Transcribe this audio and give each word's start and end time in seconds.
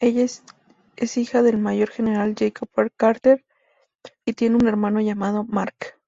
Ella 0.00 0.24
es 0.96 1.16
hija 1.18 1.42
del 1.42 1.58
Mayor 1.58 1.90
General 1.90 2.34
Jacob 2.34 2.66
Carter, 2.96 3.44
y 4.24 4.32
tiene 4.32 4.56
un 4.56 4.66
hermano 4.66 5.02
llamado 5.02 5.44
Mark. 5.44 6.00